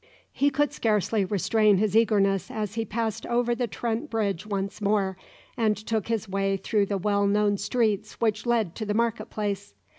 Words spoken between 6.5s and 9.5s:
through the well known streets which led to the market